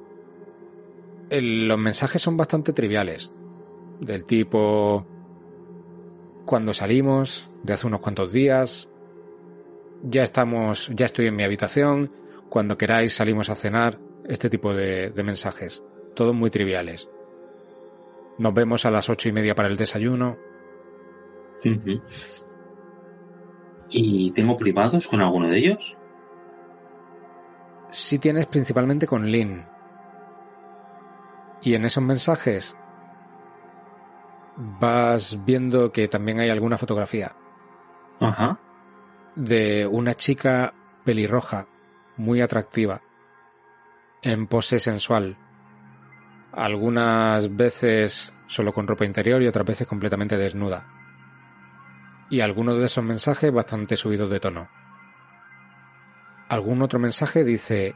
[1.30, 3.32] El- los mensajes son bastante triviales.
[4.00, 5.06] Del tipo...
[6.44, 8.88] Cuando salimos, de hace unos cuantos días.
[10.02, 12.10] Ya estamos, ya estoy en mi habitación.
[12.48, 13.98] Cuando queráis salimos a cenar.
[14.28, 15.82] Este tipo de, de mensajes.
[16.14, 17.08] Todos muy triviales.
[18.38, 20.36] Nos vemos a las ocho y media para el desayuno.
[23.90, 25.96] ¿Y tengo privados con alguno de ellos?
[27.92, 29.66] si tienes principalmente con Lynn.
[31.62, 32.76] Y en esos mensajes
[34.56, 37.36] vas viendo que también hay alguna fotografía
[38.18, 38.58] Ajá.
[39.36, 41.66] de una chica pelirroja,
[42.16, 43.02] muy atractiva,
[44.22, 45.36] en pose sensual.
[46.52, 50.86] Algunas veces solo con ropa interior y otras veces completamente desnuda.
[52.28, 54.68] Y algunos de esos mensajes bastante subidos de tono.
[56.48, 57.94] Algún otro mensaje dice,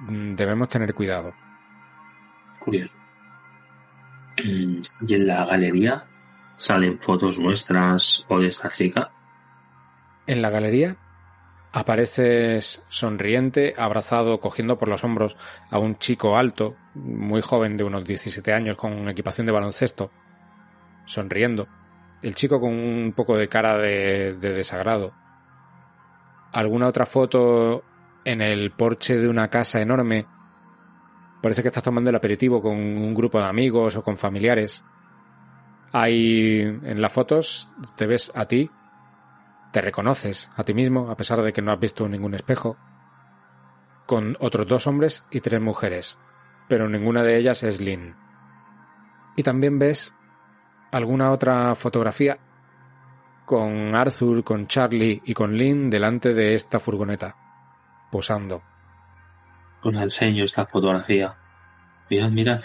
[0.00, 1.34] "Mm, debemos tener cuidado.
[2.58, 2.96] Curioso.
[4.36, 6.04] Mm, ¿Y en la galería
[6.56, 9.10] salen fotos nuestras o de esta chica?
[10.26, 10.96] En la galería
[11.74, 15.38] Apareces sonriente, abrazado, cogiendo por los hombros
[15.70, 20.10] a un chico alto, muy joven de unos 17 años, con equipación de baloncesto,
[21.06, 21.66] sonriendo.
[22.22, 25.14] El chico con un poco de cara de, de desagrado.
[26.52, 27.82] Alguna otra foto
[28.26, 30.26] en el porche de una casa enorme.
[31.40, 34.84] Parece que estás tomando el aperitivo con un grupo de amigos o con familiares.
[35.90, 38.70] Hay en las fotos, te ves a ti
[39.72, 42.76] te reconoces a ti mismo, a pesar de que no has visto ningún espejo,
[44.06, 46.18] con otros dos hombres y tres mujeres,
[46.68, 48.14] pero ninguna de ellas es Lynn.
[49.36, 50.12] Y también ves
[50.92, 52.38] alguna otra fotografía
[53.46, 57.36] con Arthur, con Charlie y con Lynn delante de esta furgoneta,
[58.10, 58.62] posando.
[59.82, 61.34] Os enseño esta fotografía.
[62.10, 62.62] Mirad, mirad.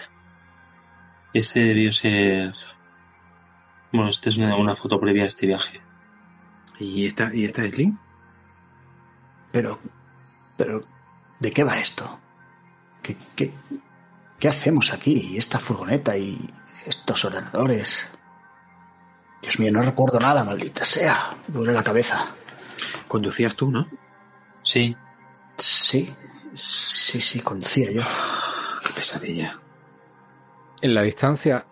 [1.34, 2.54] Este debió ser...
[3.92, 5.87] Bueno, esta es una foto previa a este viaje.
[6.80, 8.00] ¿Y esta, y esta es Lynn?
[9.52, 9.80] Pero,
[10.58, 10.84] pero,
[11.40, 12.20] ¿de qué va esto?
[13.02, 13.54] ¿Qué, qué,
[14.40, 15.32] qué hacemos aquí?
[15.32, 16.50] ¿Y esta furgoneta y
[16.86, 18.10] estos ordenadores?
[19.42, 21.36] Dios mío, no recuerdo nada, maldita sea.
[21.48, 22.28] Me duele la cabeza.
[23.08, 23.88] Conducías tú, ¿no?
[24.62, 24.96] Sí,
[25.58, 26.14] Sí,
[26.54, 28.02] sí, sí, conducía yo.
[28.86, 29.60] Qué pesadilla.
[30.82, 31.66] En la distancia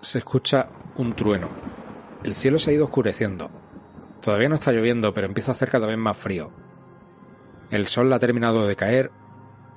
[0.00, 1.48] se escucha un trueno.
[2.24, 3.50] El cielo se ha ido oscureciendo.
[4.24, 6.50] Todavía no está lloviendo, pero empieza a hacer cada vez más frío.
[7.70, 9.10] El sol ha terminado de caer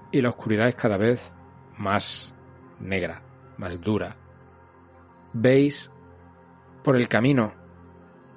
[0.09, 1.33] y la oscuridad es cada vez
[1.77, 2.33] más
[2.79, 3.23] negra,
[3.57, 4.15] más dura.
[5.33, 5.91] Veis
[6.81, 7.55] por el camino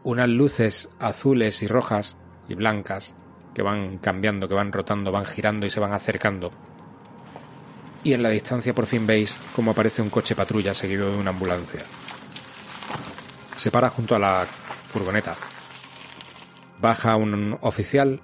[0.02, 2.16] unas luces azules y rojas
[2.48, 3.14] y blancas
[3.54, 6.50] que van cambiando, que van rotando, van girando y se van acercando.
[8.02, 11.30] Y en la distancia por fin veis cómo aparece un coche patrulla seguido de una
[11.30, 11.84] ambulancia.
[13.54, 14.44] Se para junto a la
[14.88, 15.36] furgoneta.
[16.80, 18.20] Baja un oficial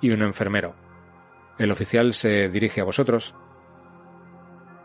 [0.00, 0.74] y un enfermero.
[1.58, 3.34] El oficial se dirige a vosotros.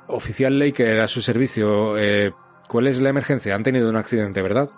[0.07, 1.97] Oficial Laker, a su servicio.
[1.97, 2.31] Eh,
[2.67, 3.55] ¿Cuál es la emergencia?
[3.55, 4.69] Han tenido un accidente, ¿verdad?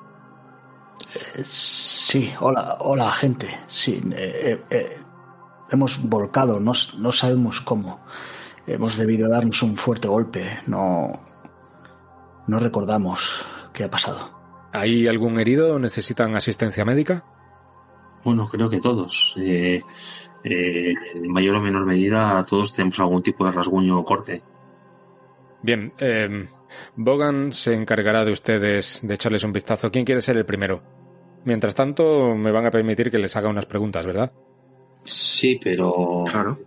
[1.16, 3.48] Eh, Sí, hola, hola, gente.
[3.68, 4.60] Sí, eh,
[5.72, 8.02] hemos volcado, no, no sabemos cómo.
[8.68, 10.60] Hemos debido darnos un fuerte golpe.
[10.68, 11.12] No,
[12.48, 14.70] no recordamos qué ha pasado.
[14.74, 15.80] ¿Hay algún herido?
[15.80, 17.24] ¿Necesitan asistencia médica?
[18.24, 19.36] Bueno, creo que todos.
[19.38, 19.82] Eh,
[20.44, 24.42] eh, en mayor o menor medida, todos tenemos algún tipo de rasguño o corte.
[25.62, 26.46] Bien, eh,
[26.96, 29.92] Bogan se encargará de ustedes de echarles un vistazo.
[29.92, 30.82] ¿Quién quiere ser el primero?
[31.46, 34.32] Mientras tanto, me van a permitir que les haga unas preguntas, ¿verdad?
[35.04, 36.60] Sí, pero Claro.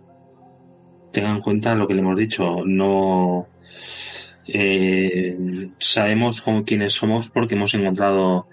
[1.11, 2.63] tengan en cuenta lo que le hemos dicho.
[2.65, 3.47] No
[4.47, 5.37] eh,
[5.79, 8.47] sabemos cómo, quiénes somos porque hemos encontrado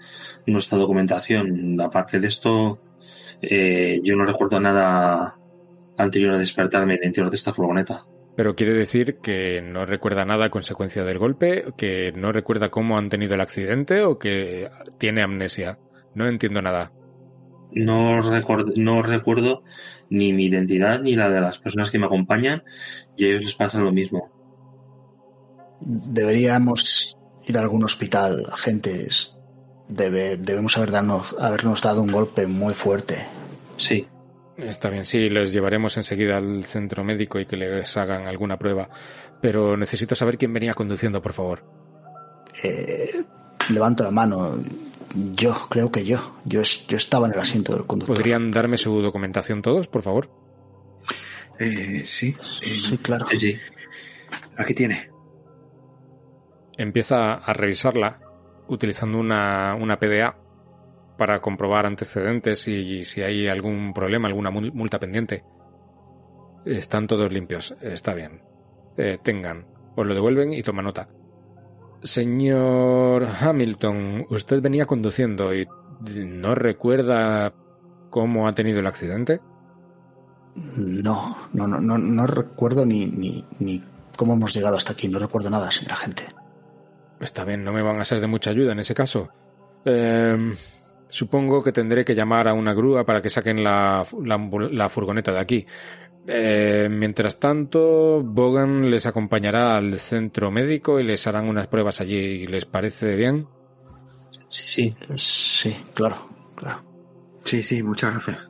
[0.45, 1.79] nuestra documentación.
[1.81, 2.79] Aparte de esto,
[3.49, 5.37] eh, yo no recuerdo nada
[5.97, 8.05] anterior a despertarme en el interior de esta furgoneta.
[8.35, 12.97] Pero quiere decir que no recuerda nada a consecuencia del golpe, que no recuerda cómo
[12.97, 15.77] han tenido el accidente o que tiene amnesia.
[16.15, 16.91] No entiendo nada.
[17.73, 19.63] No, record- no recuerdo
[20.09, 22.63] ni mi identidad ni la de las personas que me acompañan
[23.17, 24.31] y a ellos les pasa lo mismo.
[25.81, 29.35] Deberíamos ir a algún hospital, agentes.
[29.87, 33.25] Debe, debemos haber darnos, habernos dado un golpe muy fuerte.
[33.77, 34.07] Sí,
[34.55, 38.87] Está bien, sí, les llevaremos enseguida al centro médico y que les hagan alguna prueba.
[39.41, 41.63] Pero necesito saber quién venía conduciendo, por favor.
[42.63, 43.23] Eh,
[43.71, 44.61] levanto la mano.
[45.33, 46.35] Yo, creo que yo.
[46.45, 48.15] Yo, es- yo estaba en el asiento del conductor.
[48.15, 50.29] ¿Podrían darme su documentación todos, por favor?
[51.59, 52.35] Eh, sí.
[52.61, 53.25] eh, Sí, claro.
[53.27, 53.57] sí, sí.
[54.55, 55.09] aquí tiene.
[56.77, 58.19] Empieza a revisarla
[58.67, 60.37] utilizando una, una PDA
[61.17, 65.43] para comprobar antecedentes y si hay algún problema, alguna mul- multa pendiente.
[66.65, 68.41] Están todos limpios, está bien.
[68.97, 71.09] Eh, tengan, os lo devuelven y toma nota.
[72.01, 75.67] Señor Hamilton, usted venía conduciendo y
[76.25, 77.53] no recuerda
[78.09, 79.39] cómo ha tenido el accidente.
[80.75, 83.83] No, no, no, no, no recuerdo ni, ni, ni
[84.17, 85.07] cómo hemos llegado hasta aquí.
[85.07, 86.23] No recuerdo nada, señora gente.
[87.19, 89.29] Está bien, no me van a ser de mucha ayuda en ese caso.
[89.85, 90.51] Eh,
[91.07, 94.89] supongo que tendré que llamar a una grúa para que saquen la, la ambu- la
[94.89, 95.65] furgoneta de aquí.
[96.25, 102.47] Eh, mientras tanto, Bogan les acompañará al centro médico y les harán unas pruebas allí.
[102.47, 103.47] ¿Les parece bien?
[104.47, 104.95] Sí, sí.
[105.17, 106.83] Sí, claro, claro.
[107.43, 108.49] Sí, sí, muchas gracias.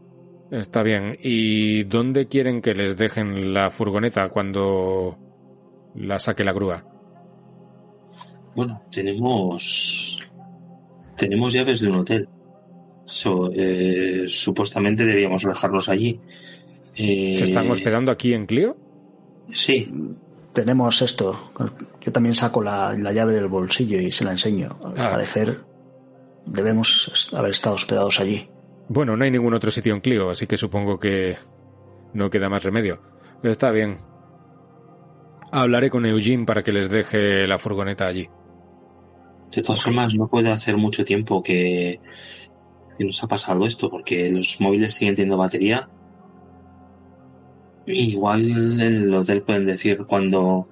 [0.51, 1.18] Está bien.
[1.20, 5.18] ¿Y dónde quieren que les dejen la furgoneta cuando
[5.95, 6.86] la saque la grúa?
[8.56, 10.24] Bueno, tenemos.
[11.18, 12.30] Tenemos llaves de un hotel.
[13.06, 16.20] So, eh, supuestamente debíamos dejarlos allí.
[16.95, 18.78] Eh, ¿Se están hospedando aquí en Clio?
[19.49, 19.89] Sí,
[20.54, 21.51] Tenemos esto.
[21.99, 24.70] Yo también saco la, la llave del bolsillo y se la enseño.
[24.84, 25.10] Al Ah.
[25.10, 25.62] parecer
[26.45, 28.47] debemos haber estado hospedados allí.
[28.88, 31.38] Bueno, no hay ningún otro sitio en Clio, así que supongo que
[32.14, 33.01] no queda más remedio.
[33.41, 33.95] Está bien.
[35.51, 38.28] Hablaré con Eugene para que les deje la furgoneta allí.
[39.56, 41.99] De todas formas no puede hacer mucho tiempo que,
[42.99, 45.89] nos ha pasado esto, porque los móviles siguen teniendo batería.
[47.86, 50.70] Igual en el hotel pueden decir cuando,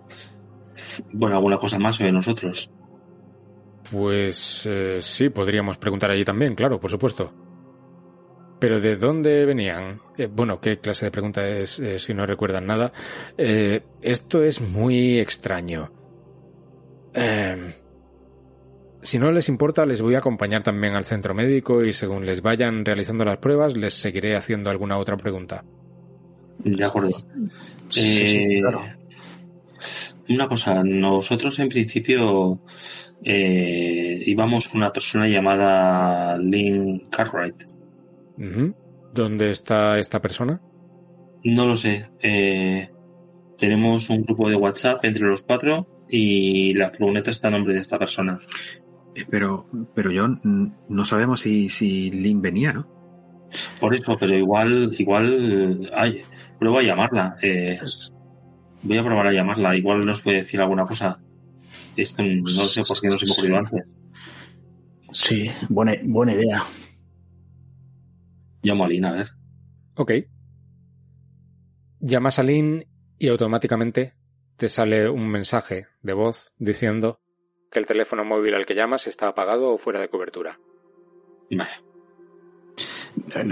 [1.12, 2.72] bueno, alguna cosa más sobre nosotros.
[3.92, 7.34] Pues eh, sí, podríamos preguntar allí también, claro, por supuesto.
[8.60, 10.00] Pero ¿de dónde venían?
[10.18, 12.94] Eh, bueno, ¿qué clase de pregunta es eh, si no recuerdan nada?
[13.36, 15.92] Esto es muy extraño.
[17.14, 17.74] Eh,
[19.02, 22.41] si no les importa, les voy a acompañar también al centro médico y según les
[22.41, 25.64] vayan realizando las pruebas, les seguiré haciendo alguna otra pregunta.
[26.60, 27.18] De acuerdo.
[27.89, 28.82] Sí, sí, Eh, claro.
[30.30, 32.62] Una cosa, nosotros en principio
[33.24, 37.64] eh, íbamos con una persona llamada Lynn Cartwright.
[39.14, 40.62] ¿Dónde está esta persona?
[41.43, 42.10] No lo sé.
[42.22, 42.89] eh,
[43.58, 47.82] tenemos un grupo de WhatsApp entre los cuatro y la furgoneta está a nombre de
[47.82, 48.39] esta persona.
[49.30, 52.88] Pero, pero yo mm, no sabemos si, si Lynn venía, ¿no?
[53.80, 56.22] Por eso, pero igual, igual, ay,
[56.57, 57.36] pruebo a llamarla.
[57.41, 57.80] eh,
[58.84, 59.76] voy a probar a llamarla.
[59.76, 61.20] Igual nos puede decir alguna cosa.
[61.95, 63.84] Esto no sé por qué no se me ocurrió antes.
[65.12, 66.64] Sí, buena, buena idea.
[68.64, 69.28] Llamo a Lina, a ver.
[69.95, 70.12] Ok.
[71.99, 72.86] Llamas a Lynn
[73.20, 74.14] y automáticamente
[74.55, 77.20] te sale un mensaje de voz diciendo
[77.72, 80.60] que el teléfono móvil al que llamas está apagado o fuera de cobertura.
[81.50, 81.70] Vale.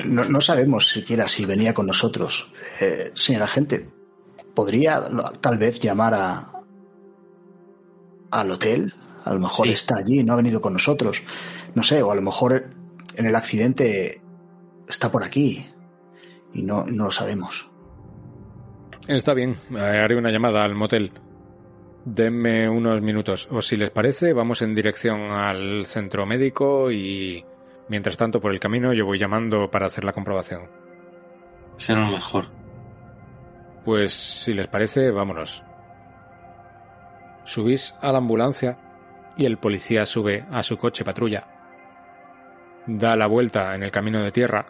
[0.06, 2.52] No, no sabemos siquiera si venía con nosotros.
[2.80, 3.90] Eh, señora gente,
[4.54, 5.04] ¿podría
[5.42, 6.52] tal vez llamar a
[8.32, 8.94] al hotel?
[9.26, 9.74] A lo mejor Sí.
[9.74, 11.22] está allí no ha venido con nosotros.
[11.76, 12.70] No sé, o a lo mejor
[13.16, 14.22] en el accidente
[14.88, 15.66] está por aquí
[16.54, 17.70] y no, no lo sabemos.
[19.08, 21.12] Está bien, haré una llamada al motel.
[22.06, 23.48] Denme unos minutos.
[23.52, 27.46] O si les parece, vamos en dirección al centro médico y
[27.90, 30.70] mientras tanto por el camino yo voy llamando para hacer la comprobación.
[31.76, 32.46] Será lo mejor.
[33.84, 35.64] Pues si les parece, vámonos.
[37.44, 38.78] Subís a la ambulancia
[39.38, 41.48] y el policía sube a su coche patrulla.
[42.86, 44.66] Da la vuelta en el camino de tierra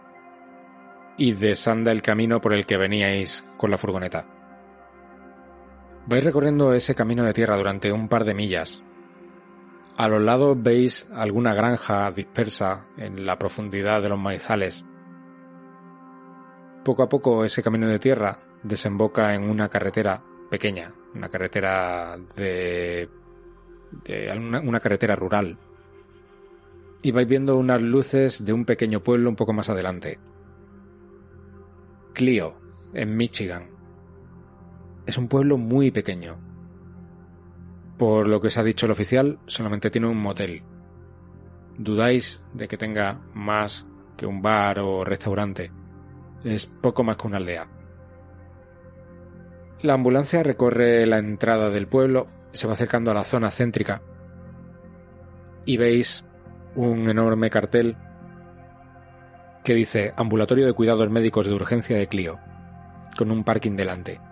[1.17, 4.25] y desanda el camino por el que veníais con la furgoneta.
[6.07, 8.81] Vais recorriendo ese camino de tierra durante un par de millas.
[9.97, 14.85] A los lados veis alguna granja dispersa en la profundidad de los maizales.
[16.85, 23.09] Poco a poco ese camino de tierra desemboca en una carretera pequeña, una carretera de,
[24.05, 25.57] de una, una carretera rural.
[27.01, 30.19] Y vais viendo unas luces de un pequeño pueblo un poco más adelante.
[32.13, 32.55] Clio,
[32.93, 33.78] en Michigan.
[35.09, 36.37] Es un pueblo muy pequeño.
[37.97, 40.61] Por lo que os ha dicho el oficial, solamente tiene un motel.
[41.79, 45.71] ¿Dudáis de que tenga más que un bar o restaurante?
[46.43, 47.67] Es poco más que una aldea.
[49.81, 54.03] La ambulancia recorre la entrada del pueblo, se va acercando a la zona céntrica
[55.65, 56.23] y veis
[56.75, 57.97] un enorme cartel
[59.63, 62.37] que dice Ambulatorio de Cuidados Médicos de Urgencia de Clio,
[63.17, 64.28] con un parking delante.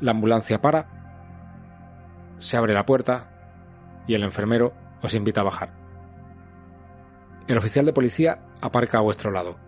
[0.00, 1.00] La ambulancia para,
[2.38, 4.72] se abre la puerta y el enfermero
[5.02, 5.74] os invita a bajar.
[7.46, 9.58] El oficial de policía aparca a vuestro lado.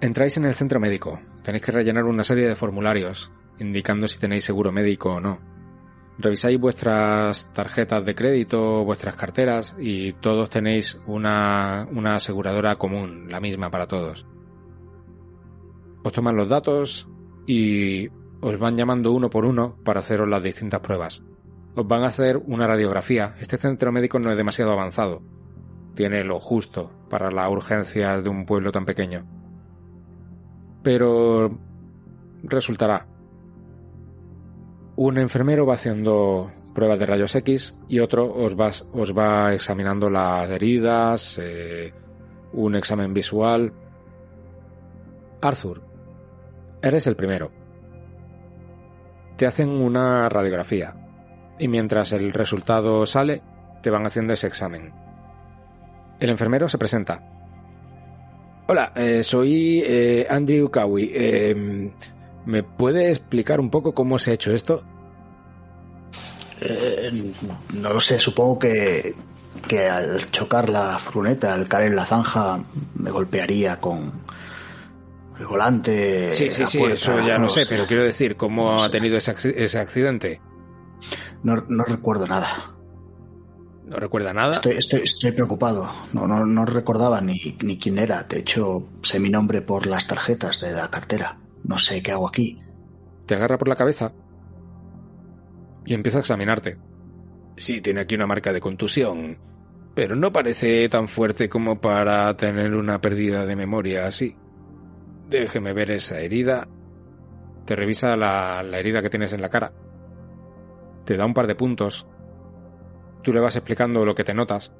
[0.00, 1.18] Entráis en el centro médico.
[1.42, 5.38] Tenéis que rellenar una serie de formularios indicando si tenéis seguro médico o no.
[6.18, 13.40] Revisáis vuestras tarjetas de crédito, vuestras carteras y todos tenéis una, una aseguradora común, la
[13.40, 14.26] misma para todos.
[16.04, 17.08] Os toman los datos
[17.46, 18.08] y
[18.42, 21.22] os van llamando uno por uno para haceros las distintas pruebas.
[21.76, 23.36] Os van a hacer una radiografía.
[23.40, 25.22] Este centro médico no es demasiado avanzado.
[25.94, 29.24] Tiene lo justo para las urgencias de un pueblo tan pequeño.
[30.82, 31.56] Pero
[32.42, 33.06] resultará.
[34.96, 41.38] Un enfermero va haciendo pruebas de rayos X y otro os va, examinando las heridas,
[41.40, 41.94] eh,
[42.54, 43.72] un examen visual.
[45.40, 45.80] Arthur,
[46.82, 47.61] eres el primero.
[49.42, 50.94] Te hacen una radiografía
[51.58, 53.42] y mientras el resultado sale,
[53.82, 54.92] te van haciendo ese examen.
[56.20, 57.20] El enfermero se presenta.
[58.68, 61.10] Hola, eh, soy eh, Andrew Cowie.
[61.12, 61.90] Eh,
[62.46, 64.84] ¿Me puede explicar un poco cómo se ha hecho esto?
[66.60, 67.32] Eh,
[67.74, 69.12] no lo sé, supongo que,
[69.66, 72.62] que al chocar la furgoneta, al caer en la zanja,
[72.94, 74.12] me golpearía con
[75.38, 76.30] el volante.
[76.30, 78.90] Sí, sí, sí, puerta, eso ya no sé, pero quiero decir, ¿cómo No ha sé.
[78.90, 80.40] tenido ese, ese accidente?
[81.42, 82.68] No, no recuerdo nada.
[83.86, 84.54] ¿No recuerda nada?
[84.54, 85.90] Estoy, estoy, estoy preocupado.
[86.12, 88.22] No, no, no recordaba ni, ni quién era.
[88.22, 91.38] De hecho, sé mi nombre por las tarjetas de la cartera.
[91.64, 92.60] No sé qué hago aquí.
[93.26, 94.12] Te agarra por la cabeza
[95.84, 96.78] y empieza a examinarte.
[97.56, 99.38] Sí, tiene aquí una marca de contusión,
[99.94, 104.36] pero no parece tan fuerte como para tener una pérdida de memoria así.
[105.32, 106.68] Déjeme ver esa herida.
[107.64, 109.72] Te revisa la, la herida que tienes en la cara.
[111.06, 112.06] Te da un par de puntos.
[113.22, 114.72] Tú le vas explicando lo que te notas.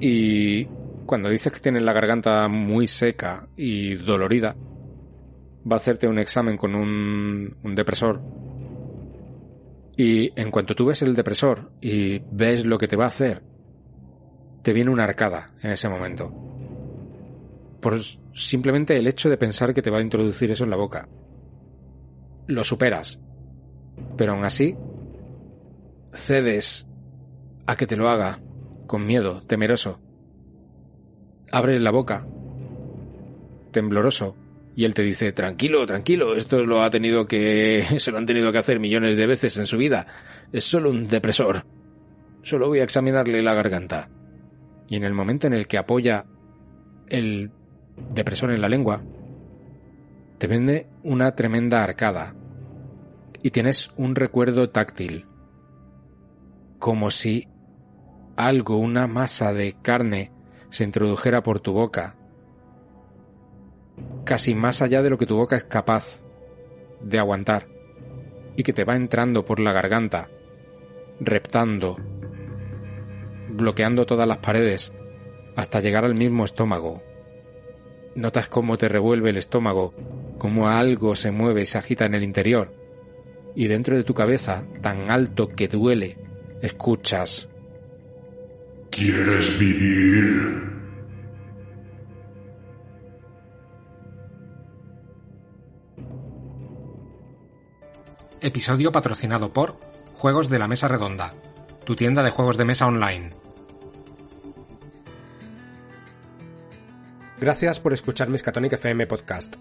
[0.00, 0.64] Y
[1.04, 4.56] cuando dices que tienes la garganta muy seca y dolorida,
[5.70, 8.22] va a hacerte un examen con un, un depresor.
[9.98, 13.42] Y en cuanto tú ves el depresor y ves lo que te va a hacer,
[14.62, 16.32] te viene una arcada en ese momento.
[17.82, 18.00] Por
[18.46, 21.08] simplemente el hecho de pensar que te va a introducir eso en la boca.
[22.46, 23.20] Lo superas.
[24.16, 24.76] Pero aún así,
[26.12, 26.86] cedes
[27.66, 28.40] a que te lo haga,
[28.86, 30.00] con miedo, temeroso.
[31.52, 32.26] Abres la boca,
[33.70, 34.36] tembloroso,
[34.74, 38.52] y él te dice, tranquilo, tranquilo, esto lo ha tenido que, se lo han tenido
[38.52, 40.06] que hacer millones de veces en su vida.
[40.52, 41.64] Es solo un depresor.
[42.42, 44.08] Solo voy a examinarle la garganta.
[44.88, 46.26] Y en el momento en el que apoya
[47.08, 47.50] el
[48.12, 49.02] depresor en la lengua,
[50.38, 52.34] te vende una tremenda arcada.
[53.42, 55.26] Y tienes un recuerdo táctil.
[56.78, 57.48] Como si
[58.36, 60.32] algo, una masa de carne,
[60.70, 62.16] se introdujera por tu boca
[64.24, 66.22] casi más allá de lo que tu boca es capaz
[67.02, 67.66] de aguantar,
[68.56, 70.30] y que te va entrando por la garganta,
[71.18, 71.96] reptando,
[73.48, 74.92] bloqueando todas las paredes,
[75.56, 77.02] hasta llegar al mismo estómago.
[78.14, 79.94] Notas cómo te revuelve el estómago,
[80.38, 82.74] cómo algo se mueve y se agita en el interior,
[83.54, 86.18] y dentro de tu cabeza, tan alto que duele,
[86.62, 87.48] escuchas
[88.90, 90.68] ¿Quieres vivir?
[98.40, 99.78] Episodio patrocinado por
[100.14, 101.34] Juegos de la Mesa Redonda,
[101.84, 103.39] tu tienda de juegos de mesa online.
[107.40, 109.56] Gracias por escuchar Miskatonic FM Podcast.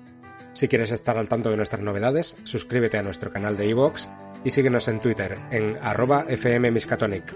[0.51, 4.09] Si quieres estar al tanto de nuestras novedades, suscríbete a nuestro canal de iVoox
[4.43, 7.34] y síguenos en Twitter en arroba fmmiskatonic.